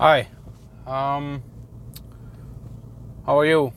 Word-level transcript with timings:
Hi. 0.00 0.28
Um, 0.86 1.42
how 3.26 3.38
are 3.38 3.44
you? 3.44 3.74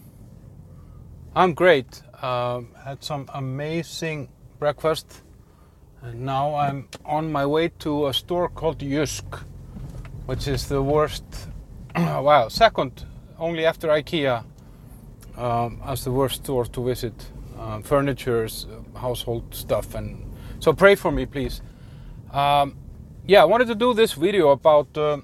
I'm 1.36 1.54
great. 1.54 2.02
Um 2.22 2.70
had 2.86 3.04
some 3.04 3.26
amazing 3.34 4.30
breakfast, 4.58 5.22
and 6.02 6.22
now 6.22 6.56
I'm 6.56 6.88
on 7.04 7.30
my 7.30 7.46
way 7.46 7.68
to 7.80 8.08
a 8.08 8.14
store 8.14 8.48
called 8.48 8.78
JYSK, 8.80 9.44
which 10.26 10.48
is 10.48 10.70
the 10.70 10.82
worst. 10.82 11.26
wow, 11.98 12.48
second 12.48 13.06
only 13.38 13.66
after 13.66 13.90
IKEA 13.90 14.46
um, 15.38 15.82
as 15.86 16.06
the 16.06 16.12
worst 16.12 16.46
store 16.46 16.66
to 16.66 16.86
visit. 16.86 17.32
Uh, 17.60 17.82
furniture, 17.82 18.48
household 18.96 19.44
stuff, 19.54 19.94
and 19.94 20.24
so 20.60 20.72
pray 20.72 20.96
for 20.96 21.12
me, 21.12 21.26
please. 21.26 21.62
Um, 22.32 22.78
yeah, 23.28 23.42
I 23.42 23.46
wanted 23.46 23.68
to 23.68 23.76
do 23.76 23.94
this 23.94 24.14
video 24.14 24.52
about. 24.52 24.98
Uh, 24.98 25.18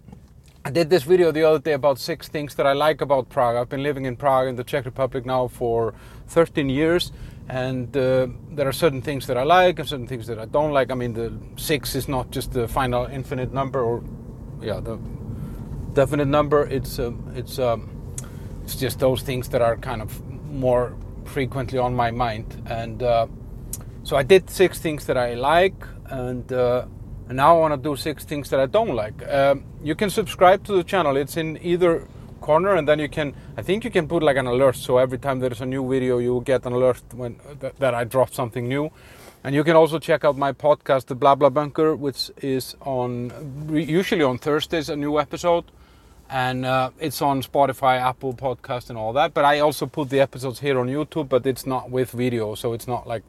I 0.66 0.72
did 0.72 0.90
this 0.90 1.04
video 1.04 1.32
the 1.32 1.44
other 1.44 1.60
day 1.60 1.72
about 1.72 2.00
six 2.00 2.28
things 2.28 2.56
that 2.56 2.68
I 2.68 2.74
like 2.74 3.00
about 3.00 3.30
Prague. 3.30 3.56
I've 3.56 3.70
been 3.70 3.82
living 3.82 4.06
in 4.06 4.18
Prague 4.18 4.50
in 4.50 4.58
the 4.58 4.64
Czech 4.66 4.84
Republic 4.84 5.26
now 5.26 5.48
for 5.48 5.94
13 6.28 6.70
years, 6.70 7.14
and 7.48 7.96
uh, 7.96 8.28
there 8.52 8.68
are 8.68 8.74
certain 8.74 9.02
things 9.02 9.26
that 9.28 9.38
I 9.38 9.44
like 9.44 9.80
and 9.80 9.88
certain 9.88 10.08
things 10.08 10.28
that 10.28 10.38
I 10.38 10.44
don't 10.46 10.72
like. 10.72 10.92
I 10.92 10.96
mean, 10.96 11.14
the 11.14 11.32
six 11.56 11.96
is 11.96 12.10
not 12.10 12.32
just 12.32 12.52
the 12.52 12.68
final 12.68 13.06
infinite 13.06 13.54
number, 13.54 13.82
or 13.82 14.04
yeah, 14.62 14.82
the 14.82 14.98
definite 15.94 16.28
number. 16.28 16.66
It's 16.66 17.00
um, 17.00 17.32
it's 17.36 17.58
um, 17.58 17.90
it's 18.66 18.76
just 18.76 19.00
those 19.00 19.22
things 19.22 19.48
that 19.50 19.62
are 19.62 19.78
kind 19.78 20.02
of 20.02 20.22
more 20.52 20.94
frequently 21.24 21.80
on 21.80 21.96
my 21.96 22.12
mind, 22.12 22.62
and 22.66 23.02
uh, 23.02 23.28
so 24.04 24.18
I 24.18 24.24
did 24.24 24.50
six 24.50 24.78
things 24.78 25.06
that 25.06 25.18
I 25.18 25.36
like, 25.36 25.86
and 26.10 26.52
uh, 26.52 26.86
and 27.30 27.38
now 27.38 27.56
I 27.56 27.60
want 27.60 27.74
to 27.76 27.90
do 27.90 27.96
six 27.96 28.26
things 28.26 28.50
that 28.50 28.60
I 28.60 28.66
don't 28.66 28.96
like. 28.96 29.26
Um, 29.30 29.64
you 29.84 29.94
can 29.94 30.10
subscribe 30.10 30.64
to 30.66 30.74
the 30.74 30.84
channel. 30.84 31.16
It's 31.16 31.38
in 31.38 31.60
either 31.62 32.08
corner, 32.42 32.76
and 32.76 32.88
then 32.88 32.98
you 32.98 33.08
can. 33.08 33.36
I 33.56 33.62
think 33.62 33.84
you 33.84 33.92
can 33.92 34.08
put 34.08 34.24
like 34.24 34.36
an 34.36 34.48
alert, 34.48 34.76
so 34.76 34.98
every 34.98 35.20
time 35.20 35.40
there's 35.40 35.62
a 35.62 35.66
new 35.66 35.88
video, 35.88 36.18
you 36.18 36.34
will 36.34 36.42
get 36.42 36.66
an 36.66 36.74
alert 36.74 37.02
when 37.14 37.36
th- 37.62 37.74
that 37.78 37.94
I 37.94 38.04
drop 38.04 38.34
something 38.34 38.68
new. 38.68 38.90
And 39.44 39.56
you 39.56 39.64
can 39.64 39.76
also 39.76 40.00
check 40.00 40.26
out 40.26 40.38
my 40.38 40.52
podcast, 40.52 41.06
The 41.06 41.16
Bla 41.16 41.36
Bla 41.36 41.50
Bunker, 41.52 41.96
which 41.96 42.32
is 42.42 42.76
on 42.82 43.32
usually 43.72 44.24
on 44.24 44.40
Thursdays, 44.40 44.90
a 44.90 44.96
new 44.96 45.20
episode, 45.20 45.66
and 46.30 46.66
uh, 46.66 46.90
it's 47.00 47.22
on 47.22 47.44
Spotify, 47.44 48.00
Apple 48.02 48.34
Podcast, 48.34 48.90
and 48.90 48.98
all 48.98 49.14
that. 49.14 49.36
But 49.36 49.46
I 49.46 49.60
also 49.60 49.86
put 49.86 50.10
the 50.10 50.20
episodes 50.20 50.60
here 50.60 50.80
on 50.80 50.88
YouTube, 50.88 51.30
but 51.30 51.46
it's 51.46 51.68
not 51.68 51.92
with 51.92 52.12
video, 52.12 52.56
so 52.56 52.74
it's 52.74 52.88
not 52.88 53.08
like 53.08 53.24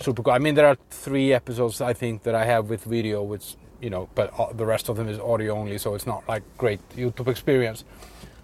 super 0.00 0.22
cool. 0.22 0.32
I 0.32 0.38
mean, 0.38 0.54
there 0.54 0.66
are 0.66 0.76
three 0.90 1.32
episodes 1.32 1.80
I 1.80 1.92
think 1.92 2.22
that 2.22 2.34
I 2.34 2.44
have 2.44 2.70
with 2.70 2.84
video, 2.84 3.22
which 3.22 3.56
you 3.80 3.90
know, 3.90 4.08
but 4.14 4.56
the 4.56 4.66
rest 4.66 4.88
of 4.88 4.96
them 4.96 5.08
is 5.08 5.18
audio 5.18 5.54
only, 5.54 5.78
so 5.78 5.94
it's 5.94 6.06
not 6.06 6.26
like 6.28 6.42
great 6.56 6.80
YouTube 6.90 7.28
experience. 7.28 7.84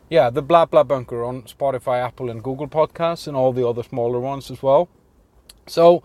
Yeah, 0.08 0.30
the 0.30 0.42
Bla 0.42 0.66
Bla 0.66 0.84
Bunker 0.84 1.24
on 1.24 1.42
Spotify, 1.42 2.04
Apple, 2.04 2.30
and 2.30 2.42
Google 2.42 2.68
Podcasts, 2.68 3.26
and 3.26 3.36
all 3.36 3.52
the 3.52 3.66
other 3.66 3.82
smaller 3.82 4.20
ones 4.20 4.50
as 4.50 4.62
well. 4.62 4.88
So, 5.66 6.04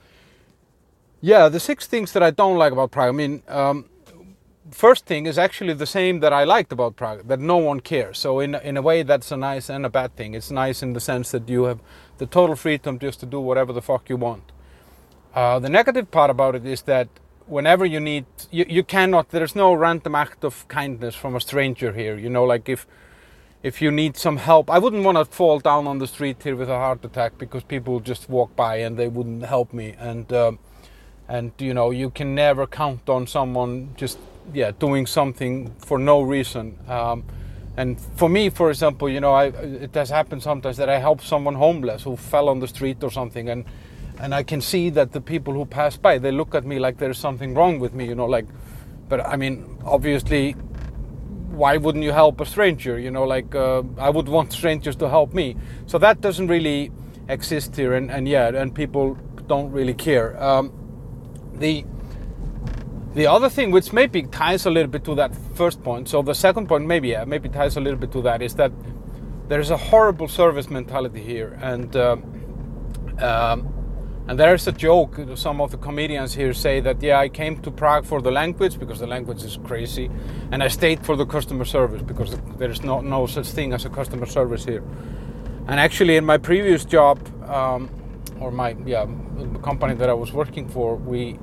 yeah, 1.21 1.49
the 1.49 1.59
six 1.59 1.85
things 1.85 2.13
that 2.13 2.23
I 2.23 2.31
don't 2.31 2.57
like 2.57 2.71
about 2.71 2.91
Prague. 2.91 3.09
I 3.09 3.11
mean, 3.11 3.43
um, 3.47 3.85
first 4.71 5.05
thing 5.05 5.25
is 5.25 5.37
actually 5.37 5.73
the 5.73 5.85
same 5.85 6.21
that 6.21 6.33
I 6.33 6.43
liked 6.43 6.71
about 6.71 6.95
Prague, 6.95 7.27
that 7.27 7.39
no 7.39 7.57
one 7.57 7.81
cares. 7.81 8.17
So 8.17 8.39
in 8.39 8.55
in 8.55 8.77
a 8.77 8.81
way, 8.81 9.03
that's 9.03 9.31
a 9.31 9.37
nice 9.37 9.69
and 9.69 9.85
a 9.85 9.89
bad 9.89 10.15
thing. 10.15 10.33
It's 10.33 10.51
nice 10.51 10.81
in 10.81 10.93
the 10.93 10.99
sense 10.99 11.31
that 11.31 11.47
you 11.49 11.63
have 11.63 11.79
the 12.17 12.25
total 12.25 12.55
freedom 12.55 12.99
just 12.99 13.19
to 13.19 13.25
do 13.25 13.39
whatever 13.39 13.73
the 13.73 13.81
fuck 13.81 14.09
you 14.09 14.17
want. 14.17 14.51
Uh, 15.33 15.59
the 15.59 15.69
negative 15.69 16.09
part 16.11 16.29
about 16.29 16.55
it 16.55 16.65
is 16.65 16.81
that 16.83 17.07
whenever 17.45 17.85
you 17.85 17.99
need, 17.99 18.25
you, 18.51 18.65
you 18.67 18.83
cannot. 18.83 19.29
There's 19.29 19.55
no 19.55 19.73
random 19.73 20.15
act 20.15 20.43
of 20.43 20.67
kindness 20.67 21.15
from 21.15 21.35
a 21.35 21.41
stranger 21.41 21.91
here. 21.93 22.17
You 22.17 22.29
know, 22.29 22.43
like 22.43 22.69
if 22.69 22.87
if 23.61 23.81
you 23.81 23.91
need 23.91 24.15
some 24.15 24.37
help, 24.37 24.69
I 24.69 24.79
wouldn't 24.79 25.03
want 25.03 25.17
to 25.17 25.25
fall 25.25 25.59
down 25.59 25.85
on 25.85 25.99
the 25.99 26.07
street 26.07 26.41
here 26.41 26.55
with 26.55 26.69
a 26.69 26.77
heart 26.77 27.03
attack 27.03 27.37
because 27.37 27.63
people 27.63 27.99
just 27.99 28.29
walk 28.29 28.55
by 28.55 28.77
and 28.77 28.97
they 28.97 29.07
wouldn't 29.07 29.45
help 29.45 29.73
me. 29.73 29.95
And 29.99 30.31
um, 30.33 30.59
and 31.27 31.51
you 31.59 31.73
know, 31.73 31.91
you 31.91 32.09
can 32.09 32.33
never 32.33 32.65
count 32.65 33.09
on 33.09 33.27
someone 33.27 33.89
just 33.97 34.17
yeah 34.53 34.71
doing 34.79 35.05
something 35.05 35.75
for 35.77 35.99
no 35.99 36.21
reason. 36.21 36.77
Um, 36.87 37.23
and 37.77 37.99
for 38.17 38.27
me, 38.27 38.49
for 38.49 38.69
example, 38.69 39.07
you 39.09 39.21
know, 39.21 39.31
I, 39.31 39.45
it 39.45 39.93
has 39.93 40.09
happened 40.09 40.43
sometimes 40.43 40.75
that 40.77 40.89
I 40.89 40.99
help 40.99 41.21
someone 41.21 41.55
homeless 41.55 42.03
who 42.03 42.17
fell 42.17 42.49
on 42.49 42.59
the 42.59 42.67
street 42.67 43.03
or 43.03 43.11
something, 43.11 43.47
and 43.47 43.63
and 44.19 44.35
I 44.35 44.43
can 44.43 44.61
see 44.61 44.89
that 44.91 45.11
the 45.11 45.21
people 45.21 45.53
who 45.53 45.65
pass 45.65 45.97
by 45.97 46.17
they 46.17 46.31
look 46.31 46.53
at 46.55 46.65
me 46.65 46.79
like 46.79 46.97
there's 46.97 47.17
something 47.17 47.53
wrong 47.53 47.79
with 47.79 47.93
me 47.93 48.05
you 48.05 48.15
know 48.15 48.25
like 48.25 48.45
but 49.07 49.25
I 49.25 49.35
mean 49.35 49.79
obviously 49.85 50.51
why 51.61 51.77
wouldn't 51.77 52.03
you 52.03 52.11
help 52.11 52.41
a 52.41 52.45
stranger 52.45 52.99
you 52.99 53.11
know 53.11 53.23
like 53.23 53.55
uh, 53.55 53.83
I 53.97 54.09
would 54.09 54.27
want 54.27 54.53
strangers 54.53 54.95
to 54.97 55.09
help 55.09 55.33
me. 55.33 55.55
So 55.87 55.97
that 55.97 56.21
doesn't 56.21 56.47
really 56.47 56.91
exist 57.27 57.75
here 57.75 57.93
and, 57.93 58.11
and 58.11 58.27
yeah 58.27 58.47
and 58.49 58.73
people 58.73 59.17
don't 59.47 59.71
really 59.71 59.93
care. 59.93 60.41
Um, 60.41 60.71
the 61.55 61.85
the 63.13 63.25
other 63.25 63.49
thing 63.49 63.71
which 63.71 63.91
maybe 63.91 64.23
ties 64.23 64.65
a 64.65 64.69
little 64.69 64.91
bit 64.91 65.03
to 65.03 65.15
that 65.15 65.35
first 65.55 65.83
point 65.83 66.07
so 66.07 66.21
the 66.21 66.35
second 66.35 66.67
point 66.67 66.85
maybe 66.85 67.09
yeah 67.09 67.25
maybe 67.25 67.49
ties 67.49 67.75
a 67.75 67.79
little 67.79 67.99
bit 67.99 68.11
to 68.11 68.21
that 68.21 68.41
is 68.41 68.53
that 68.55 68.71
there's 69.49 69.71
a 69.71 69.77
horrible 69.77 70.27
service 70.27 70.69
mentality 70.69 71.21
here. 71.21 71.57
And 71.61 71.95
um, 71.95 73.17
um, 73.19 73.73
and 74.29 74.39
there's 74.39 74.67
a 74.67 74.71
joke. 74.71 75.19
Some 75.33 75.59
of 75.59 75.71
the 75.71 75.77
comedians 75.77 76.35
here 76.35 76.53
say 76.53 76.81
that, 76.81 77.01
yeah, 77.01 77.17
I 77.17 77.29
came 77.29 77.59
to 77.63 77.71
Prague 77.71 78.05
for 78.05 78.21
the 78.21 78.29
language 78.29 78.79
because 78.79 78.99
the 78.99 79.07
language 79.07 79.43
is 79.43 79.57
crazy, 79.63 80.07
and 80.51 80.61
I 80.61 80.67
stayed 80.67 81.03
for 81.03 81.15
the 81.15 81.25
customer 81.25 81.65
service 81.65 82.03
because 82.03 82.37
there's 82.59 82.83
no, 82.83 83.01
no 83.01 83.25
such 83.25 83.47
thing 83.47 83.73
as 83.73 83.85
a 83.85 83.89
customer 83.89 84.27
service 84.27 84.63
here. 84.63 84.83
And 85.67 85.79
actually, 85.79 86.15
in 86.15 86.25
my 86.25 86.37
previous 86.37 86.85
job, 86.85 87.17
um, 87.49 87.89
or 88.39 88.51
my 88.51 88.75
yeah, 88.85 89.07
company 89.63 89.95
that 89.95 90.11
I 90.11 90.13
was 90.13 90.31
working 90.31 90.69
for, 90.69 90.95
we 90.95 91.39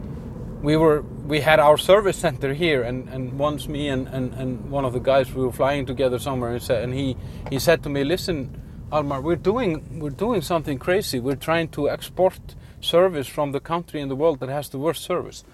we 0.63 0.77
were 0.77 1.03
we 1.27 1.41
had 1.41 1.59
our 1.59 1.77
service 1.77 2.17
center 2.17 2.55
here, 2.55 2.85
and, 2.85 3.09
and 3.09 3.37
once 3.37 3.67
me 3.67 3.89
and, 3.89 4.07
and, 4.07 4.33
and 4.35 4.71
one 4.71 4.85
of 4.85 4.93
the 4.93 5.01
guys 5.01 5.35
we 5.35 5.45
were 5.45 5.51
flying 5.53 5.87
together 5.87 6.21
somewhere, 6.21 6.53
and, 6.53 6.63
said, 6.63 6.85
and 6.85 6.95
he 6.95 7.17
he 7.51 7.59
said 7.59 7.83
to 7.83 7.89
me, 7.89 8.05
listen. 8.05 8.63
Almar, 8.93 9.21
we're 9.21 9.35
doing 9.35 9.99
we're 9.99 10.11
doing 10.11 10.41
something 10.41 10.79
crazy. 10.79 11.19
We're 11.19 11.35
trying 11.35 11.71
to 11.71 11.91
export 11.91 12.39
service 12.81 13.27
from 13.27 13.53
the 13.53 13.61
country 13.61 14.01
in 14.01 14.09
the 14.09 14.17
world 14.17 14.41
that 14.41 14.49
has 14.49 14.69
the 14.69 14.79
worst 14.79 15.03
service. 15.03 15.45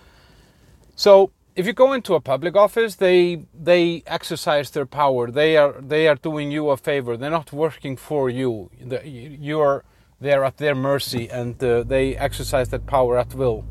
So 0.96 1.32
if 1.54 1.66
you 1.66 1.72
go 1.72 1.92
into 1.92 2.14
a 2.14 2.20
public 2.20 2.56
office, 2.56 2.96
they 2.96 3.44
they 3.54 4.02
exercise 4.06 4.70
their 4.70 4.86
power. 4.86 5.30
They 5.30 5.56
are 5.56 5.74
they 5.80 6.08
are 6.08 6.16
doing 6.16 6.50
you 6.50 6.70
a 6.70 6.76
favor. 6.76 7.16
They're 7.16 7.30
not 7.30 7.52
working 7.52 7.96
for 7.96 8.30
you. 8.30 8.70
You 9.10 9.60
are 9.60 9.84
there 10.20 10.44
at 10.44 10.56
their 10.56 10.74
mercy, 10.74 11.28
and 11.28 11.62
uh, 11.62 11.82
they 11.82 12.16
exercise 12.16 12.68
that 12.70 12.86
power 12.86 13.18
at 13.18 13.34
will. 13.34 13.64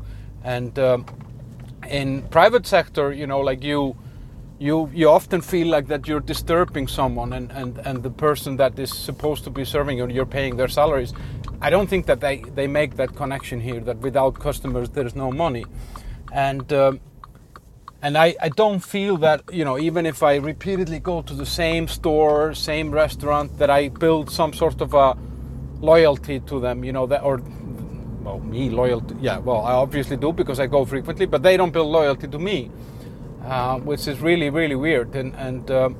And 0.44 0.78
um, 0.78 1.06
in 1.88 2.22
private 2.22 2.66
sector, 2.66 3.12
you 3.12 3.26
know, 3.26 3.40
like 3.40 3.64
you 3.64 3.96
you 4.62 4.88
you 4.94 5.08
often 5.08 5.40
feel 5.40 5.66
like 5.66 5.88
that 5.88 6.06
you're 6.06 6.20
disturbing 6.20 6.86
someone 6.86 7.32
and, 7.32 7.50
and, 7.50 7.78
and 7.78 8.02
the 8.04 8.10
person 8.10 8.56
that 8.56 8.78
is 8.78 8.96
supposed 8.96 9.42
to 9.44 9.50
be 9.50 9.64
serving 9.64 9.98
you 9.98 10.06
you're 10.06 10.24
paying 10.24 10.56
their 10.56 10.68
salaries 10.68 11.12
i 11.66 11.70
don't 11.70 11.88
think 11.88 12.04
that 12.06 12.20
they, 12.20 12.36
they 12.58 12.66
make 12.66 12.96
that 12.96 13.10
connection 13.16 13.60
here 13.60 13.80
that 13.80 13.98
without 13.98 14.34
customers 14.48 14.88
there's 14.90 15.14
no 15.14 15.30
money. 15.30 15.64
And 16.32 16.72
um, 16.72 17.00
and 18.04 18.18
I, 18.18 18.34
I 18.46 18.48
don't 18.48 18.80
feel 18.80 19.16
that 19.18 19.40
you 19.58 19.64
know 19.64 19.78
even 19.78 20.06
if 20.06 20.22
i 20.22 20.34
repeatedly 20.36 20.98
go 20.98 21.22
to 21.22 21.34
the 21.34 21.46
same 21.46 21.86
store 21.86 22.54
same 22.54 22.90
restaurant 22.90 23.58
that 23.58 23.70
i 23.70 23.88
build 23.88 24.30
some 24.30 24.52
sort 24.52 24.80
of 24.80 24.94
a 24.94 25.16
loyalty 25.80 26.40
to 26.40 26.58
them 26.58 26.84
you 26.84 26.92
know 26.92 27.06
that 27.06 27.22
or 27.22 27.36
well 28.24 28.40
me 28.40 28.70
loyalty 28.70 29.14
yeah 29.20 29.38
well 29.38 29.60
i 29.60 29.72
obviously 29.72 30.16
do 30.16 30.32
because 30.32 30.58
i 30.58 30.66
go 30.66 30.84
frequently 30.84 31.26
but 31.26 31.42
they 31.42 31.56
don't 31.56 31.72
build 31.72 31.90
loyalty 32.00 32.26
to 32.26 32.38
me 32.38 32.70
uh, 33.44 33.78
which 33.80 34.06
is 34.06 34.20
really 34.20 34.50
really 34.50 34.76
weird. 34.76 35.14
And 35.14 35.34
and 35.36 35.70
um, 35.70 35.96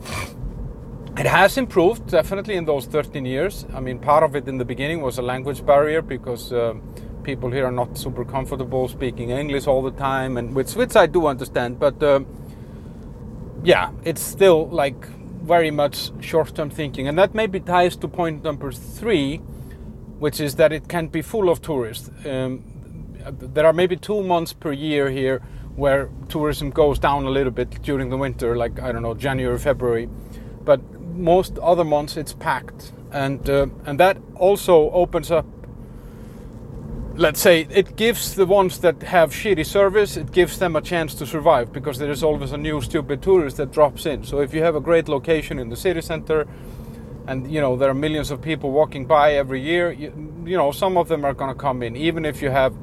it 1.17 1.27
has 1.27 1.59
improved 1.59 2.09
definitely 2.09 2.57
in 2.57 2.65
those 2.65 2.87
13 2.87 3.25
years. 3.25 3.67
I 3.75 3.81
mean 3.81 3.99
part 3.99 4.23
of 4.23 4.37
it 4.37 4.49
in 4.49 4.59
the 4.59 4.65
beginning 4.65 5.03
was 5.03 5.19
a 5.19 5.23
language 5.23 5.65
barrier 5.65 6.03
because 6.03 6.53
uh, 6.53 6.75
people 7.23 7.51
here 7.51 7.67
are 7.67 7.73
not 7.73 7.97
super 7.97 8.25
comfortable 8.25 8.89
speaking 8.89 9.31
english 9.31 9.69
all 9.69 9.81
the 9.81 9.93
time 9.93 10.37
and 10.37 10.57
which 10.57 10.75
which 10.75 10.97
i 10.97 11.07
do 11.07 11.29
understand 11.29 11.79
but 11.79 12.03
um, 12.03 12.27
yeah 13.63 13.93
it's 14.03 14.21
still 14.21 14.67
like 14.71 15.07
very 15.43 15.71
much 15.71 16.11
short-term 16.23 16.71
thinking. 16.71 17.09
And 17.09 17.19
that 17.19 17.35
maybe 17.35 17.61
ties 17.61 17.97
to 17.97 18.09
point 18.09 18.45
number 18.45 18.73
three 18.73 19.39
which 20.19 20.41
is 20.41 20.55
that 20.55 20.73
it 20.73 20.87
can 20.89 21.09
be 21.09 21.21
full 21.21 21.51
of 21.51 21.61
tourists. 21.61 22.09
Um, 22.25 22.63
there 23.27 23.67
are 23.67 23.73
maybe 23.73 23.97
two 23.97 24.23
months 24.23 24.53
per 24.53 24.71
year 24.71 25.11
here 25.11 25.43
where 25.75 26.11
tourism 26.29 26.71
goes 26.71 27.01
down 27.01 27.25
a 27.25 27.31
little 27.31 27.51
bit 27.51 27.83
during 27.83 28.09
the 28.09 28.17
winter, 28.17 28.57
like 28.57 28.81
I 28.81 28.93
don't 28.93 29.03
know 29.03 29.15
January, 29.15 29.59
February, 29.59 30.09
but 30.65 30.81
most 31.13 31.59
other 31.59 31.85
months 31.85 32.17
it's 32.17 32.33
packed, 32.33 32.93
and 33.11 33.49
uh, 33.49 33.67
and 33.87 34.01
that 34.01 34.19
also 34.37 34.91
opens 34.91 35.31
up 35.31 35.47
let's 37.17 37.41
say 37.41 37.67
it 37.71 37.95
gives 37.97 38.35
the 38.37 38.47
ones 38.47 38.79
that 38.79 39.03
have 39.03 39.33
shitty 39.33 39.67
service 39.67 40.17
it 40.17 40.33
gives 40.33 40.59
them 40.59 40.77
a 40.77 40.81
chance 40.81 41.15
to 41.15 41.27
survive 41.27 41.73
because 41.73 41.99
there 41.99 42.11
is 42.11 42.23
always 42.23 42.53
a 42.53 42.57
new 42.57 42.81
stupid 42.81 43.23
tourist 43.23 43.59
that 43.59 43.71
drops 43.71 44.07
in. 44.07 44.25
So 44.25 44.41
if 44.41 44.55
you 44.55 44.63
have 44.63 44.75
a 44.75 44.81
great 44.81 45.09
location 45.09 45.59
in 45.59 45.69
the 45.69 45.77
city 45.77 46.01
center 46.01 46.47
and 47.27 47.53
you 47.53 47.61
know 47.61 47.77
there 47.77 47.91
are 47.91 47.95
millions 47.95 48.31
of 48.31 48.41
people 48.41 48.71
walking 48.71 49.07
by 49.07 49.35
every 49.35 49.61
year 49.61 49.93
you, 49.93 50.11
you 50.47 50.57
know 50.57 50.73
some 50.73 50.97
of 50.97 51.09
them 51.09 51.25
are 51.25 51.35
going 51.35 51.53
to 51.55 51.61
come 51.61 51.83
in. 51.83 51.97
Even 51.97 52.25
if 52.25 52.41
you 52.41 52.51
have 52.51 52.75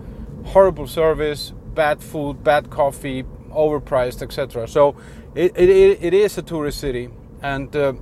horrible 0.46 0.88
service 0.88 1.52
bad 1.74 2.02
food 2.02 2.44
bad 2.44 2.70
coffee 2.70 3.24
overpriced 3.50 4.22
etc 4.22 4.68
so 4.68 4.96
it, 5.36 5.58
it, 5.58 5.70
it 6.02 6.14
is 6.14 6.38
a 6.38 6.42
tourist 6.42 6.80
city. 6.80 7.10
And 7.42 7.76
uh, 7.76 7.94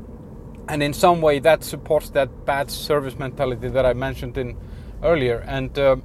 and 0.69 0.83
in 0.83 0.93
some 0.93 1.21
way 1.21 1.39
that 1.39 1.63
supports 1.63 2.09
that 2.11 2.45
bad 2.45 2.69
service 2.69 3.17
mentality 3.17 3.69
that 3.69 3.85
i 3.85 3.93
mentioned 3.93 4.37
in 4.37 4.57
earlier. 5.03 5.43
And 5.47 5.77
uh, 5.77 5.97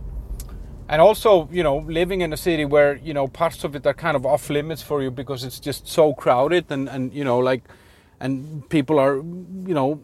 and 0.88 1.00
also 1.00 1.48
you 1.50 1.62
know 1.62 1.78
living 1.78 2.20
in 2.20 2.32
a 2.32 2.36
city 2.36 2.64
where 2.64 2.96
you 2.96 3.14
know 3.14 3.28
parts 3.28 3.64
of 3.64 3.74
it 3.76 3.86
are 3.86 3.94
kind 3.94 4.16
of 4.16 4.26
off 4.26 4.50
limits 4.50 4.82
for 4.82 5.02
you 5.02 5.10
because 5.10 5.44
it's 5.44 5.60
just 5.60 5.88
so 5.88 6.12
crowded 6.14 6.70
and 6.70 6.88
and 6.88 7.12
you 7.12 7.24
know 7.24 7.38
like 7.38 7.62
and 8.20 8.68
people 8.68 8.98
are 8.98 9.16
you 9.16 9.74
know 9.74 10.00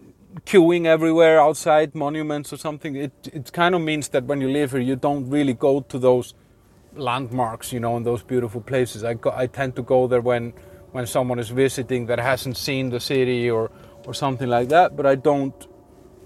queuing 0.47 0.87
everywhere 0.87 1.41
outside 1.41 1.95
monuments 1.95 2.53
or 2.53 2.57
something. 2.57 2.97
It 2.97 3.13
it 3.33 3.53
kind 3.53 3.75
of 3.75 3.81
means 3.81 4.09
that 4.11 4.25
when 4.25 4.41
you 4.41 4.49
live 4.49 4.73
here 4.73 4.81
you 4.81 4.97
don't 4.97 5.29
really 5.29 5.55
go 5.55 5.81
to 5.81 5.99
those 5.99 6.35
landmarks 6.95 7.73
you 7.73 7.81
know 7.81 7.97
and 7.97 8.07
those 8.07 8.23
beautiful 8.23 8.61
places. 8.61 9.05
I 9.05 9.15
go, 9.15 9.33
i 9.35 9.47
tend 9.47 9.77
to 9.77 9.83
go 9.83 10.07
there 10.07 10.21
when 10.21 10.53
when 10.93 11.07
someone 11.07 11.39
is 11.39 11.51
visiting 11.51 12.07
that 12.07 12.19
hasn't 12.19 12.57
seen 12.57 12.89
the 12.89 13.01
city 13.01 13.51
or 13.51 13.71
or 14.09 14.15
something 14.15 14.49
like 14.49 14.69
that 14.69 14.97
but 14.97 15.07
i 15.07 15.15
don't 15.15 15.69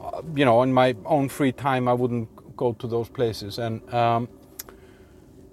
uh, 0.01 0.23
you 0.35 0.45
know 0.45 0.63
in 0.63 0.73
my 0.73 0.95
own 1.05 1.29
free 1.29 1.53
time 1.53 1.89
i 1.89 1.93
wouldn't 1.93 2.29
go 2.57 2.73
to 2.73 2.87
those 2.87 3.09
places 3.09 3.59
and 3.59 3.75
um, 3.93 4.29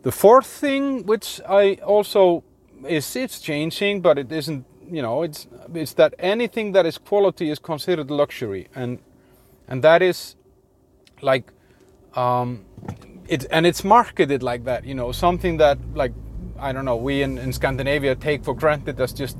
the 0.04 0.12
fourth 0.12 0.48
thing, 0.48 1.06
which 1.06 1.42
I 1.48 1.76
also 1.86 2.44
is 2.88 3.16
it's 3.16 3.40
changing, 3.40 4.02
but 4.02 4.18
it 4.18 4.32
isn't. 4.32 4.66
You 4.92 5.02
know, 5.02 5.24
it's 5.24 5.48
it's 5.74 5.94
that 5.94 6.16
anything 6.18 6.72
that 6.72 6.86
is 6.86 6.98
quality 6.98 7.52
is 7.52 7.60
considered 7.60 8.10
luxury, 8.10 8.70
and 8.76 9.00
and 9.68 9.84
that 9.84 10.02
is 10.02 10.36
like 11.22 11.52
um, 12.16 12.66
it 13.28 13.46
and 13.52 13.66
it's 13.66 13.84
marketed 13.84 14.42
like 14.42 14.64
that. 14.64 14.86
You 14.86 14.96
know, 14.96 15.12
something 15.12 15.58
that 15.58 15.78
like 15.94 16.14
I 16.58 16.72
don't 16.72 16.86
know 16.86 16.96
we 16.96 17.22
in, 17.22 17.38
in 17.38 17.54
Scandinavia 17.54 18.16
take 18.16 18.44
for 18.44 18.56
granted 18.56 19.00
as 19.00 19.14
just 19.14 19.38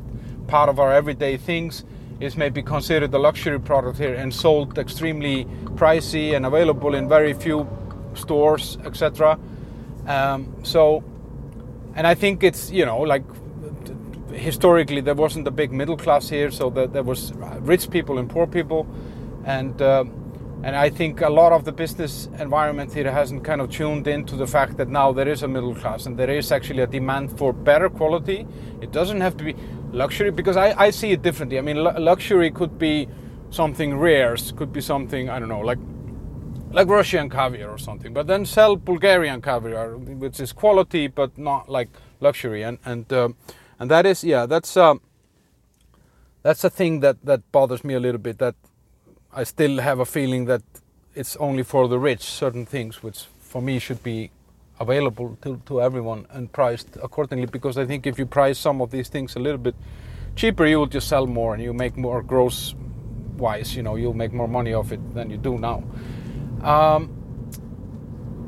part 0.48 0.70
of 0.70 0.80
our 0.80 0.92
everyday 0.92 1.38
things 1.38 1.86
is 2.20 2.36
maybe 2.36 2.62
considered 2.62 3.14
a 3.14 3.18
luxury 3.18 3.60
product 3.60 3.98
here 3.98 4.14
and 4.14 4.34
sold 4.34 4.78
extremely 4.78 5.46
pricey 5.76 6.36
and 6.36 6.46
available 6.46 6.96
in 6.96 7.08
very 7.08 7.34
few 7.34 7.68
stores, 8.14 8.78
etc. 8.86 9.40
Um, 10.08 10.54
so, 10.64 11.04
and 11.96 12.06
I 12.06 12.16
think 12.16 12.44
it's 12.44 12.72
you 12.72 12.86
know 12.86 13.00
like 13.00 13.24
historically 14.34 15.02
there 15.02 15.16
wasn't 15.16 15.48
a 15.48 15.52
big 15.52 15.72
middle 15.72 15.98
class 15.98 16.30
here, 16.30 16.52
so 16.52 16.70
that 16.72 16.94
there 16.94 17.04
was 17.04 17.34
rich 17.62 17.90
people 17.90 18.18
and 18.18 18.30
poor 18.30 18.48
people, 18.48 18.88
and 19.46 19.82
um, 19.82 20.19
and 20.62 20.76
I 20.76 20.90
think 20.90 21.22
a 21.22 21.30
lot 21.30 21.54
of 21.54 21.64
the 21.64 21.72
business 21.72 22.28
environment 22.38 22.94
here 22.94 23.10
hasn't 23.10 23.46
kind 23.46 23.62
of 23.62 23.70
tuned 23.70 24.08
into 24.08 24.36
the 24.36 24.46
fact 24.46 24.76
that 24.78 24.90
now 24.90 25.14
there 25.14 25.28
is 25.28 25.44
a 25.44 25.48
middle 25.48 25.74
class 25.74 26.06
and 26.06 26.18
there 26.18 26.30
is 26.30 26.52
actually 26.52 26.84
a 26.84 26.88
demand 26.88 27.38
for 27.38 27.54
better 27.54 27.90
quality. 27.90 28.46
It 28.82 28.92
doesn't 28.92 29.22
have 29.22 29.38
to 29.38 29.44
be 29.46 29.56
luxury 29.94 30.32
because 30.32 30.58
I, 30.58 30.74
I 30.78 30.90
see 30.90 31.12
it 31.12 31.22
differently. 31.22 31.58
I 31.58 31.62
mean, 31.62 31.82
luxury 31.82 32.52
could 32.52 32.78
be 32.78 33.08
something 33.52 33.98
rare, 33.98 34.36
could 34.58 34.74
be 34.74 34.82
something 34.82 35.30
I 35.30 35.40
don't 35.40 35.50
know, 35.50 35.62
like 35.62 35.80
like 36.72 36.88
Russian 36.88 37.30
caviar 37.30 37.70
or 37.70 37.78
something, 37.78 38.14
but 38.14 38.28
then 38.28 38.46
sell 38.46 38.76
Bulgarian 38.76 39.42
caviar, 39.42 39.98
which 39.98 40.40
is 40.40 40.54
quality 40.54 41.08
but 41.08 41.38
not 41.38 41.70
like 41.70 41.90
luxury, 42.20 42.64
and 42.64 42.78
and 42.86 43.12
uh, 43.14 43.30
and 43.80 43.90
that 43.90 44.06
is 44.06 44.24
yeah, 44.24 44.46
that's 44.46 44.76
uh, 44.78 44.96
that's 46.44 46.64
a 46.64 46.70
thing 46.70 47.00
that 47.00 47.18
that 47.24 47.50
bothers 47.52 47.84
me 47.84 47.94
a 47.94 48.00
little 48.00 48.22
bit. 48.22 48.38
That 48.40 48.56
I 49.32 49.44
still 49.44 49.80
have 49.80 50.00
a 50.00 50.06
feeling 50.06 50.46
that 50.46 50.64
it's 51.14 51.36
only 51.38 51.64
for 51.64 51.88
the 51.88 52.00
rich 52.00 52.22
certain 52.22 52.66
things, 52.66 53.04
which 53.04 53.26
for 53.40 53.62
me 53.62 53.80
should 53.80 54.02
be 54.04 54.32
available 54.80 55.38
to 55.42 55.62
to 55.66 55.82
everyone 55.82 56.26
and 56.32 56.52
priced 56.52 56.98
accordingly. 57.04 57.46
Because 57.46 57.78
I 57.78 57.86
think 57.86 58.08
if 58.08 58.18
you 58.18 58.26
price 58.26 58.58
some 58.58 58.82
of 58.82 58.90
these 58.92 59.10
things 59.10 59.36
a 59.36 59.40
little 59.40 59.60
bit 59.60 59.76
cheaper, 60.36 60.66
you 60.66 60.80
will 60.80 60.88
just 60.88 61.08
sell 61.08 61.28
more 61.28 61.54
and 61.54 61.64
you 61.64 61.74
make 61.74 61.98
more 61.98 62.24
gross 62.24 62.76
wise. 63.38 63.76
You 63.76 63.84
know, 63.84 63.96
you'll 63.96 64.16
make 64.18 64.34
more 64.34 64.48
money 64.48 64.74
off 64.74 64.92
it 64.92 65.14
than 65.14 65.30
you 65.30 65.38
do 65.38 65.58
now. 65.58 65.84
Um, 66.62 67.10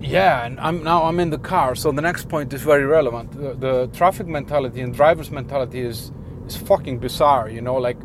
yeah, 0.01 0.45
and 0.45 0.59
I'm 0.59 0.83
now 0.83 1.03
I'm 1.03 1.19
in 1.19 1.29
the 1.29 1.37
car, 1.37 1.75
so 1.75 1.91
the 1.91 2.01
next 2.01 2.27
point 2.27 2.53
is 2.53 2.63
very 2.63 2.85
relevant. 2.85 3.31
The, 3.33 3.53
the, 3.53 3.87
traffic 3.93 4.25
mentality 4.25 4.81
and 4.81 4.93
driver's 4.95 5.29
mentality 5.29 5.81
is 5.81 6.11
is 6.47 6.57
fucking 6.57 6.97
bizarre. 6.99 7.49
You 7.49 7.61
know, 7.61 7.75
like 7.75 7.97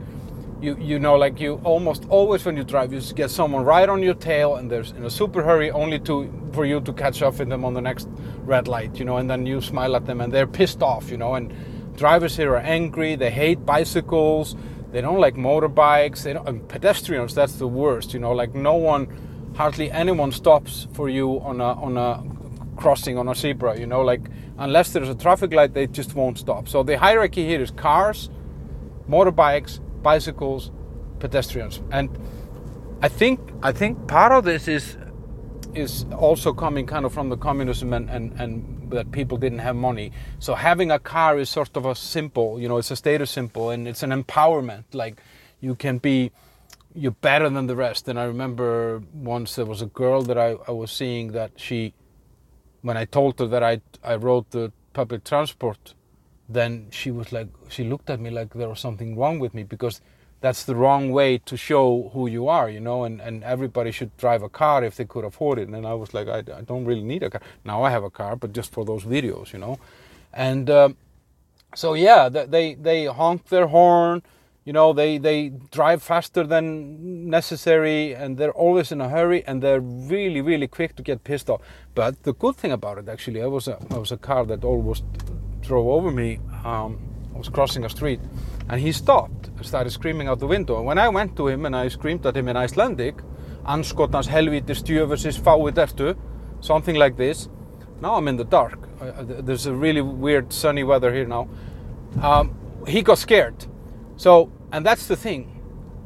you 0.66 0.76
you 0.80 0.98
know, 0.98 1.14
like 1.14 1.40
you 1.40 1.60
almost 1.64 2.04
always 2.08 2.44
when 2.44 2.56
you 2.56 2.64
drive, 2.64 2.92
you 2.92 3.00
get 3.14 3.30
someone 3.30 3.64
right 3.64 3.88
on 3.88 4.02
your 4.02 4.14
tail, 4.14 4.56
and 4.56 4.70
there's 4.70 4.90
in 4.92 5.04
a 5.04 5.10
super 5.10 5.42
hurry, 5.42 5.70
only 5.70 5.98
to 6.00 6.14
for 6.52 6.64
you 6.66 6.80
to 6.80 6.92
catch 6.92 7.22
up 7.22 7.38
with 7.38 7.48
them 7.48 7.64
on 7.64 7.74
the 7.74 7.80
next 7.80 8.08
red 8.44 8.66
light. 8.68 8.98
You 8.98 9.04
know, 9.04 9.16
and 9.18 9.30
then 9.30 9.46
you 9.46 9.60
smile 9.60 9.94
at 9.96 10.06
them, 10.06 10.20
and 10.20 10.32
they're 10.32 10.46
pissed 10.46 10.82
off. 10.82 11.10
You 11.10 11.16
know, 11.16 11.34
and 11.34 11.54
drivers 11.96 12.36
here 12.36 12.52
are 12.52 12.66
angry. 12.78 13.14
They 13.14 13.30
hate 13.30 13.64
bicycles. 13.64 14.56
They 14.92 15.00
don't 15.00 15.20
like 15.20 15.34
motorbikes. 15.34 16.22
They 16.24 16.32
don't, 16.32 16.68
pedestrians. 16.68 17.34
That's 17.34 17.56
the 17.56 17.68
worst. 17.68 18.12
You 18.12 18.20
know, 18.20 18.32
like 18.32 18.54
no 18.54 18.74
one 18.74 19.06
hardly 19.56 19.90
anyone 19.90 20.32
stops 20.32 20.86
for 20.92 21.08
you 21.08 21.40
on 21.40 21.60
a 21.60 21.72
on 21.86 21.96
a 21.96 22.22
crossing 22.76 23.16
on 23.16 23.26
a 23.26 23.34
zebra 23.34 23.78
you 23.80 23.86
know 23.86 24.02
like 24.02 24.20
unless 24.58 24.92
there's 24.92 25.08
a 25.08 25.14
traffic 25.14 25.50
light 25.50 25.72
they 25.72 25.86
just 25.86 26.14
won't 26.14 26.36
stop 26.36 26.68
so 26.68 26.82
the 26.82 26.98
hierarchy 26.98 27.46
here 27.46 27.62
is 27.62 27.70
cars 27.70 28.28
motorbikes 29.08 29.80
bicycles 30.10 30.70
pedestrians. 31.18 31.80
And 31.98 32.08
i 33.06 33.08
think 33.20 33.38
i 33.70 33.72
think 33.80 33.92
part 34.08 34.32
of 34.36 34.44
this 34.50 34.68
is 34.76 34.84
is 35.84 35.92
also 36.26 36.50
coming 36.64 36.86
kind 36.94 37.04
of 37.06 37.12
from 37.12 37.28
the 37.34 37.38
communism 37.48 37.92
and 37.92 38.06
and, 38.16 38.24
and 38.42 38.52
that 38.94 39.06
people 39.18 39.36
didn't 39.44 39.62
have 39.68 39.76
money. 39.90 40.08
So 40.46 40.54
having 40.54 40.90
a 40.98 41.00
car 41.14 41.32
is 41.42 41.48
sort 41.58 41.76
of 41.76 41.84
a 41.92 41.94
symbol 41.94 42.48
you 42.60 42.68
know 42.70 42.78
it's 42.82 42.92
a 42.96 43.00
status 43.04 43.30
symbol 43.38 43.64
and 43.70 43.88
it's 43.90 44.02
an 44.08 44.12
empowerment. 44.20 44.84
Like 45.02 45.16
you 45.60 45.74
can 45.84 45.98
be 45.98 46.16
you're 46.96 47.12
better 47.12 47.48
than 47.48 47.66
the 47.66 47.76
rest. 47.76 48.08
And 48.08 48.18
I 48.18 48.24
remember 48.24 49.02
once 49.12 49.54
there 49.54 49.66
was 49.66 49.82
a 49.82 49.86
girl 49.86 50.22
that 50.22 50.38
I, 50.38 50.56
I 50.66 50.72
was 50.72 50.90
seeing 50.90 51.32
that 51.32 51.52
she, 51.56 51.92
when 52.80 52.96
I 52.96 53.04
told 53.04 53.38
her 53.38 53.46
that 53.46 53.62
I 53.62 53.82
I 54.02 54.16
rode 54.16 54.50
the 54.50 54.72
public 54.92 55.22
transport, 55.24 55.94
then 56.48 56.86
she 56.90 57.10
was 57.10 57.32
like 57.32 57.48
she 57.68 57.84
looked 57.84 58.10
at 58.10 58.20
me 58.20 58.30
like 58.30 58.54
there 58.54 58.68
was 58.68 58.80
something 58.80 59.16
wrong 59.16 59.38
with 59.38 59.54
me 59.54 59.62
because 59.62 60.00
that's 60.40 60.64
the 60.64 60.76
wrong 60.76 61.10
way 61.10 61.38
to 61.38 61.56
show 61.56 62.10
who 62.12 62.26
you 62.28 62.46
are, 62.48 62.68
you 62.68 62.80
know. 62.80 63.04
And 63.04 63.20
and 63.20 63.42
everybody 63.42 63.90
should 63.90 64.16
drive 64.16 64.42
a 64.42 64.48
car 64.48 64.84
if 64.84 64.96
they 64.96 65.04
could 65.04 65.24
afford 65.24 65.58
it. 65.58 65.68
And 65.68 65.86
I 65.86 65.94
was 65.94 66.14
like 66.14 66.28
I, 66.28 66.38
I 66.38 66.62
don't 66.62 66.84
really 66.84 67.02
need 67.02 67.22
a 67.22 67.30
car 67.30 67.40
now. 67.64 67.82
I 67.82 67.90
have 67.90 68.04
a 68.04 68.10
car, 68.10 68.36
but 68.36 68.52
just 68.52 68.72
for 68.72 68.84
those 68.84 69.04
videos, 69.04 69.52
you 69.52 69.58
know. 69.58 69.78
And 70.32 70.70
um, 70.70 70.96
so 71.74 71.94
yeah, 71.94 72.28
they 72.28 72.74
they 72.74 73.06
honk 73.06 73.48
their 73.48 73.66
horn 73.66 74.22
you 74.66 74.72
know 74.72 74.92
they 74.92 75.16
they 75.16 75.48
drive 75.70 76.02
faster 76.02 76.44
than 76.44 77.30
necessary 77.30 78.14
and 78.14 78.36
they're 78.36 78.58
always 78.64 78.92
in 78.92 79.00
a 79.00 79.08
hurry 79.08 79.42
and 79.46 79.62
they're 79.62 79.80
really 79.80 80.42
really 80.42 80.66
quick 80.66 80.96
to 80.96 81.02
get 81.02 81.22
pissed 81.24 81.48
off 81.48 81.60
but 81.94 82.24
the 82.24 82.34
good 82.34 82.56
thing 82.56 82.72
about 82.72 82.98
it 82.98 83.08
actually 83.08 83.40
i 83.40 83.46
was 83.46 83.68
a, 83.68 83.78
I 83.90 83.96
was 83.96 84.12
a 84.12 84.16
car 84.16 84.44
that 84.46 84.64
almost 84.64 85.04
drove 85.66 85.86
over 85.86 86.10
me 86.10 86.38
um, 86.64 86.98
i 87.34 87.38
was 87.38 87.48
crossing 87.48 87.84
a 87.84 87.88
street 87.88 88.20
and 88.68 88.80
he 88.80 88.92
stopped 88.92 89.46
started 89.66 89.90
screaming 89.90 90.28
out 90.28 90.38
the 90.38 90.46
window. 90.46 90.76
And 90.76 90.86
when 90.86 90.98
i 90.98 91.08
went 91.08 91.36
to 91.36 91.48
him 91.48 91.66
and 91.66 91.74
i 91.76 91.88
screamed 91.88 92.24
at 92.26 92.36
him 92.36 92.48
in 92.48 92.56
icelandic 92.56 93.16
anskotans 93.66 94.28
helvitis 94.28 94.82
djöfusis 94.86 95.40
fáið 95.40 95.80
ertu 95.84 96.14
something 96.60 96.96
like 96.96 97.16
this. 97.16 97.48
Now 98.00 98.14
i'm 98.14 98.28
in 98.28 98.36
the 98.36 98.44
dark. 98.44 98.78
There's 99.46 99.66
a 99.66 99.74
really 99.74 100.00
weird 100.00 100.52
sunny 100.52 100.84
weather 100.84 101.12
here 101.12 101.26
now. 101.26 101.48
Um, 102.22 102.54
he 102.86 103.02
got 103.02 103.18
scared. 103.18 103.66
So 104.16 104.50
and 104.72 104.84
that's 104.84 105.06
the 105.06 105.16
thing. 105.16 105.60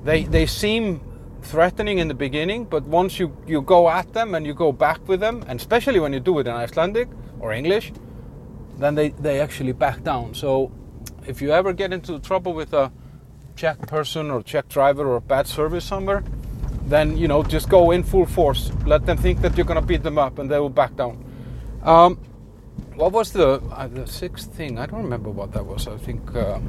They 0.04 0.24
they 0.24 0.46
seem 0.46 1.00
threatening 1.42 1.98
in 1.98 2.08
the 2.08 2.14
beginning, 2.14 2.64
but 2.64 2.82
once 2.84 3.18
you, 3.18 3.34
you 3.46 3.62
go 3.62 3.88
at 3.88 4.12
them 4.12 4.34
and 4.34 4.46
you 4.46 4.52
go 4.52 4.72
back 4.72 5.08
with 5.08 5.20
them, 5.20 5.42
and 5.48 5.58
especially 5.58 5.98
when 5.98 6.12
you 6.12 6.20
do 6.20 6.38
it 6.38 6.46
in 6.46 6.52
Icelandic 6.52 7.08
or 7.40 7.52
English, 7.54 7.92
then 8.80 8.94
they, 8.94 9.10
they 9.10 9.40
actually 9.40 9.72
back 9.72 10.02
down. 10.02 10.34
So 10.34 10.72
if 11.26 11.40
you 11.42 11.52
ever 11.52 11.72
get 11.72 11.92
into 11.92 12.18
trouble 12.18 12.52
with 12.52 12.72
a 12.72 12.90
Czech 13.56 13.80
person 13.86 14.30
or 14.30 14.42
Czech 14.42 14.68
driver 14.68 15.06
or 15.06 15.16
a 15.16 15.20
bad 15.20 15.46
service 15.46 15.84
somewhere, 15.84 16.24
then 16.86 17.16
you 17.16 17.28
know 17.28 17.42
just 17.42 17.68
go 17.68 17.90
in 17.90 18.02
full 18.02 18.26
force. 18.26 18.72
Let 18.86 19.06
them 19.06 19.16
think 19.16 19.40
that 19.42 19.56
you're 19.56 19.66
gonna 19.66 19.82
beat 19.82 20.02
them 20.02 20.18
up, 20.18 20.38
and 20.38 20.50
they 20.50 20.58
will 20.58 20.70
back 20.70 20.96
down. 20.96 21.24
Um, 21.82 22.16
what 22.94 23.12
was 23.12 23.32
the 23.32 23.60
uh, 23.72 23.86
the 23.88 24.06
sixth 24.06 24.52
thing? 24.54 24.78
I 24.78 24.86
don't 24.86 25.02
remember 25.02 25.30
what 25.30 25.52
that 25.52 25.64
was. 25.64 25.86
I 25.86 25.96
think. 25.96 26.34
Uh, 26.34 26.60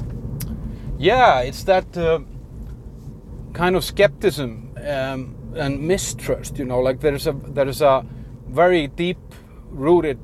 yeah, 0.98 1.40
it's 1.40 1.64
that 1.64 1.96
uh, 1.96 2.20
kind 3.52 3.74
of 3.74 3.84
skepticism 3.84 4.74
um, 4.86 5.34
and 5.56 5.80
mistrust. 5.80 6.58
You 6.58 6.64
know, 6.64 6.80
like 6.80 7.00
there's 7.00 7.26
a 7.26 7.32
there's 7.32 7.82
a 7.82 8.04
very 8.48 8.86
deep 8.86 9.18
rooted 9.70 10.18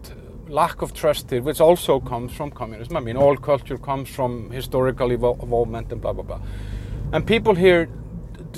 lack 0.48 0.82
of 0.82 0.92
trust 0.94 1.30
here, 1.30 1.42
which 1.42 1.60
also 1.60 2.00
comes 2.00 2.32
from 2.32 2.50
communism. 2.50 2.96
I 2.96 3.00
mean, 3.00 3.16
all 3.16 3.36
culture 3.36 3.78
comes 3.78 4.08
from 4.08 4.50
historical 4.50 5.10
involvement 5.10 5.92
and 5.92 6.00
blah 6.00 6.12
blah 6.12 6.24
blah. 6.24 6.40
And 7.12 7.26
people 7.26 7.54
here 7.54 7.88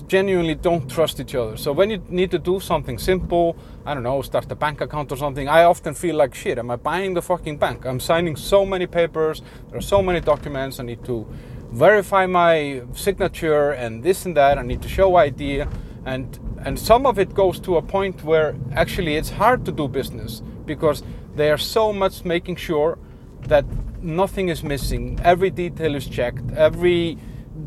genuinely 0.07 0.55
don't 0.55 0.89
trust 0.91 1.21
each 1.21 1.35
other. 1.35 1.57
So 1.57 1.73
when 1.73 1.91
you 1.91 2.03
need 2.09 2.31
to 2.31 2.39
do 2.39 2.61
something 2.61 2.99
simple, 2.99 3.57
I 3.85 3.95
don't 3.95 4.03
know, 4.03 4.23
start 4.23 4.51
a 4.51 4.55
bank 4.55 4.81
account 4.81 5.11
or 5.13 5.17
something, 5.17 5.49
I 5.49 5.65
often 5.65 5.95
feel 5.95 6.17
like 6.17 6.35
shit, 6.35 6.59
am 6.59 6.71
I 6.71 6.77
buying 6.77 7.15
the 7.15 7.23
fucking 7.23 7.59
bank? 7.59 7.85
I'm 7.85 8.01
signing 8.01 8.37
so 8.37 8.65
many 8.65 8.87
papers, 8.87 9.43
there 9.69 9.79
are 9.79 9.83
so 9.83 10.03
many 10.03 10.21
documents, 10.21 10.79
I 10.79 10.85
need 10.85 11.05
to 11.05 11.27
verify 11.73 12.27
my 12.27 12.83
signature 12.95 13.71
and 13.71 14.03
this 14.03 14.27
and 14.27 14.37
that, 14.37 14.59
I 14.59 14.63
need 14.63 14.83
to 14.83 14.89
show 14.89 15.17
ID 15.17 15.65
and 16.05 16.39
and 16.63 16.79
some 16.79 17.07
of 17.07 17.19
it 17.19 17.33
goes 17.35 17.59
to 17.61 17.77
a 17.79 17.83
point 17.83 18.23
where 18.23 18.55
actually 18.73 19.17
it's 19.17 19.31
hard 19.31 19.65
to 19.65 19.73
do 19.73 19.89
business 19.89 20.43
because 20.67 21.03
they 21.37 21.51
are 21.51 21.59
so 21.59 21.93
much 21.93 22.25
making 22.25 22.57
sure 22.57 22.99
that 23.43 23.65
nothing 24.03 24.49
is 24.49 24.63
missing, 24.63 25.19
every 25.23 25.51
detail 25.51 25.95
is 25.95 26.07
checked, 26.07 26.51
every 26.57 27.19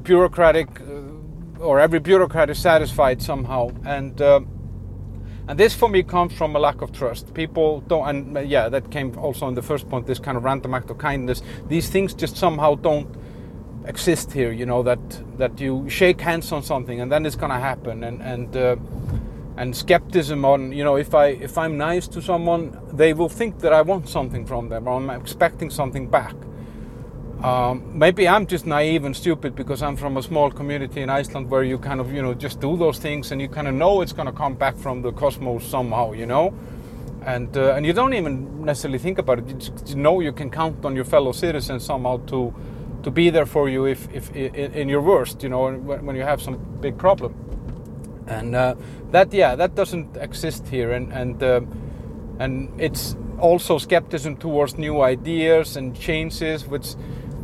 bureaucratic 0.04 0.68
uh, 0.82 1.64
or 1.64 1.80
every 1.80 2.00
bureaucrat 2.00 2.50
is 2.50 2.60
satisfied 2.60 3.22
somehow, 3.22 3.72
and 3.86 4.22
uh, 4.22 4.42
and 5.48 5.60
this 5.60 5.74
for 5.74 5.90
me 5.90 6.04
comes 6.04 6.34
from 6.34 6.56
a 6.56 6.60
lack 6.60 6.82
of 6.82 6.92
trust. 6.92 7.34
People 7.34 7.82
don't, 7.82 8.08
and 8.08 8.38
uh, 8.38 8.40
yeah, 8.42 8.70
that 8.70 8.92
came 8.92 9.18
also 9.18 9.48
in 9.48 9.56
the 9.56 9.62
first 9.62 9.90
point. 9.90 10.08
This 10.08 10.20
kind 10.20 10.38
of 10.38 10.44
random 10.44 10.74
act 10.74 10.90
of 10.90 10.98
kindness. 10.98 11.42
These 11.68 11.90
things 11.90 12.14
just 12.14 12.38
somehow 12.38 12.76
don't 12.76 13.08
exist 13.86 14.32
here. 14.32 14.52
You 14.52 14.66
know 14.66 14.84
that 14.84 15.38
that 15.38 15.60
you 15.60 15.90
shake 15.90 16.22
hands 16.22 16.52
on 16.52 16.64
something 16.64 17.02
and 17.02 17.12
then 17.12 17.26
it's 17.26 17.36
gonna 17.36 17.60
happen, 17.60 18.04
and 18.04 18.22
and 18.22 18.56
uh, 18.56 18.76
and 19.58 19.76
skepticism 19.76 20.46
on 20.46 20.72
you 20.72 20.84
know 20.84 20.96
if 20.96 21.14
I 21.14 21.28
if 21.28 21.58
I'm 21.58 21.78
nice 21.78 22.08
to 22.10 22.22
someone, 22.22 22.78
they 22.92 23.14
will 23.14 23.30
think 23.30 23.60
that 23.60 23.74
I 23.74 23.82
want 23.82 24.10
something 24.10 24.46
from 24.46 24.70
them 24.70 24.88
or 24.88 24.98
I'm 24.98 25.10
expecting 25.10 25.70
something 25.70 26.08
back. 26.08 26.36
Um, 27.44 27.98
maybe 28.00 28.28
I'm 28.28 28.48
just 28.48 28.66
naive 28.66 29.04
and 29.04 29.16
stupid 29.16 29.54
because 29.54 29.84
I'm 29.84 29.98
from 29.98 30.16
a 30.16 30.24
small 30.24 30.50
community 30.50 31.02
in 31.02 31.10
Iceland 31.10 31.50
where 31.50 31.64
you 31.64 31.78
kind 31.78 32.00
of 32.00 32.14
you 32.14 32.22
know 32.22 32.34
just 32.34 32.60
do 32.62 32.78
those 32.78 33.00
things 33.00 33.32
and 33.32 33.42
you 33.42 33.50
kind 33.50 33.68
of 33.68 33.76
know 33.76 34.02
it's 34.02 34.14
going 34.14 34.28
to 34.28 34.32
come 34.32 34.56
back 34.56 34.78
from 34.78 35.02
the 35.02 35.12
cosmos 35.12 35.66
somehow, 35.66 36.14
you 36.14 36.26
know, 36.26 36.54
and 37.26 37.56
uh, 37.58 37.74
and 37.76 37.86
you 37.86 37.94
don't 37.94 38.14
even 38.14 38.66
necessarily 38.66 39.00
think 39.00 39.18
about 39.18 39.40
it. 39.40 39.48
You 39.50 39.56
just 39.56 39.96
know 39.96 40.22
you 40.22 40.32
can 40.32 40.50
count 40.50 40.86
on 40.86 40.96
your 40.96 41.06
fellow 41.06 41.32
citizens 41.32 41.84
somehow 41.84 42.18
to 42.28 42.54
to 43.04 43.12
be 43.12 43.30
there 43.30 43.46
for 43.46 43.70
you 43.70 43.86
if 43.86 44.08
if 44.14 44.32
in, 44.36 44.74
in 44.74 44.90
your 44.90 45.02
worst, 45.02 45.44
you 45.44 45.50
know, 45.50 45.72
when 45.74 46.16
you 46.16 46.24
have 46.24 46.42
some 46.42 46.58
big 46.80 46.98
problem, 46.98 47.36
and 48.28 48.56
uh, 48.56 48.76
that 49.12 49.34
yeah 49.34 49.56
that 49.56 49.76
doesn't 49.76 50.18
exist 50.18 50.68
here, 50.68 50.92
and 50.92 51.12
and 51.14 51.44
uh, 51.44 51.62
and 52.40 52.70
it's 52.80 53.16
also 53.40 53.78
skepticism 53.78 54.38
towards 54.38 54.78
new 54.78 55.02
ideas 55.02 55.78
and 55.78 55.96
changes, 56.00 56.68
which 56.68 56.96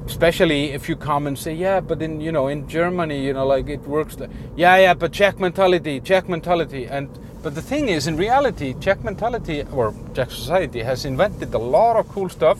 especially 0.05 0.71
if 0.71 0.89
you 0.89 0.95
come 0.95 1.27
and 1.27 1.37
say, 1.37 1.53
yeah, 1.53 1.79
but 1.79 2.01
in 2.01 2.21
you 2.21 2.31
know 2.31 2.47
in 2.47 2.67
Germany, 2.67 3.23
you 3.23 3.33
know, 3.33 3.45
like 3.45 3.69
it 3.69 3.81
works. 3.81 4.19
Like, 4.19 4.31
yeah, 4.55 4.77
yeah, 4.77 4.93
but 4.93 5.11
Czech 5.11 5.39
mentality, 5.39 5.99
Czech 5.99 6.27
mentality, 6.27 6.85
and 6.85 7.09
but 7.43 7.55
the 7.55 7.61
thing 7.61 7.89
is, 7.89 8.07
in 8.07 8.17
reality, 8.17 8.75
Czech 8.79 9.03
mentality 9.03 9.63
or 9.73 9.93
Czech 10.13 10.31
society 10.31 10.81
has 10.81 11.05
invented 11.05 11.53
a 11.53 11.57
lot 11.57 11.95
of 11.95 12.07
cool 12.09 12.29
stuff. 12.29 12.59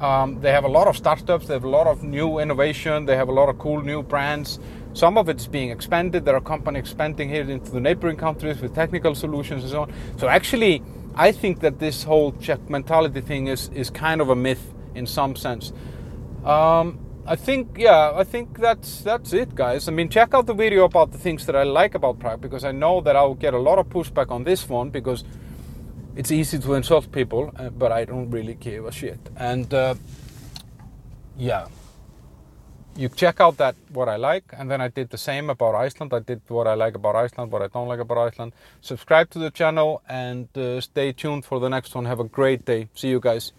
Um, 0.00 0.40
they 0.40 0.52
have 0.52 0.64
a 0.64 0.68
lot 0.68 0.88
of 0.88 0.96
startups. 0.96 1.46
They 1.46 1.54
have 1.54 1.64
a 1.64 1.68
lot 1.68 1.86
of 1.86 2.02
new 2.02 2.38
innovation. 2.38 3.06
They 3.06 3.16
have 3.16 3.28
a 3.28 3.32
lot 3.32 3.48
of 3.48 3.58
cool 3.58 3.82
new 3.82 4.02
brands. 4.02 4.58
Some 4.96 5.18
of 5.18 5.28
it's 5.28 5.46
being 5.46 5.68
expanded. 5.68 6.24
There 6.24 6.34
are 6.34 6.40
companies 6.40 6.80
expanding 6.80 7.28
here 7.28 7.42
into 7.42 7.70
the 7.70 7.80
neighboring 7.80 8.16
countries 8.16 8.62
with 8.62 8.74
technical 8.74 9.14
solutions 9.14 9.62
and 9.62 9.70
so 9.70 9.82
on. 9.82 9.92
So 10.16 10.26
actually, 10.26 10.82
I 11.14 11.32
think 11.32 11.60
that 11.60 11.78
this 11.78 12.02
whole 12.04 12.32
Czech 12.40 12.70
mentality 12.70 13.20
thing 13.20 13.48
is 13.48 13.68
is 13.74 13.90
kind 13.90 14.22
of 14.22 14.30
a 14.30 14.34
myth 14.34 14.72
in 14.94 15.06
some 15.06 15.36
sense. 15.36 15.70
Um, 16.46 16.98
I 17.26 17.36
think, 17.36 17.76
yeah, 17.76 18.12
I 18.14 18.24
think 18.24 18.58
that's 18.58 19.02
that's 19.02 19.34
it, 19.34 19.54
guys. 19.54 19.86
I 19.86 19.92
mean, 19.92 20.08
check 20.08 20.32
out 20.32 20.46
the 20.46 20.54
video 20.54 20.84
about 20.84 21.12
the 21.12 21.18
things 21.18 21.44
that 21.44 21.56
I 21.56 21.64
like 21.64 21.94
about 21.94 22.18
Prague 22.18 22.40
because 22.40 22.64
I 22.64 22.72
know 22.72 23.02
that 23.02 23.16
I'll 23.16 23.34
get 23.34 23.52
a 23.52 23.58
lot 23.58 23.78
of 23.78 23.90
pushback 23.90 24.30
on 24.30 24.44
this 24.44 24.66
one 24.66 24.88
because 24.88 25.24
it's 26.16 26.30
easy 26.30 26.58
to 26.58 26.72
insult 26.72 27.12
people, 27.12 27.52
uh, 27.56 27.68
but 27.68 27.92
I 27.92 28.06
don't 28.06 28.30
really 28.30 28.54
give 28.54 28.86
a 28.86 28.92
shit. 28.92 29.20
And 29.36 29.74
uh, 29.74 29.94
yeah, 31.36 31.66
you 32.96 33.08
check 33.08 33.40
out 33.40 33.58
that 33.58 33.76
what 33.92 34.08
I 34.08 34.16
like, 34.16 34.44
and 34.52 34.70
then 34.70 34.80
I 34.80 34.88
did 34.88 35.10
the 35.10 35.18
same 35.18 35.50
about 35.50 35.74
Iceland. 35.74 36.12
I 36.14 36.20
did 36.20 36.40
what 36.48 36.66
I 36.66 36.74
like 36.74 36.94
about 36.94 37.14
Iceland, 37.14 37.52
what 37.52 37.62
I 37.62 37.68
don't 37.68 37.88
like 37.88 38.00
about 38.00 38.18
Iceland. 38.18 38.52
Subscribe 38.80 39.30
to 39.30 39.38
the 39.38 39.50
channel 39.50 40.02
and 40.08 40.48
uh, 40.56 40.80
stay 40.80 41.12
tuned 41.12 41.44
for 41.44 41.60
the 41.60 41.68
next 41.68 41.94
one. 41.94 42.06
Have 42.06 42.20
a 42.20 42.24
great 42.24 42.64
day. 42.64 42.88
See 42.94 43.08
you 43.08 43.20
guys. 43.20 43.52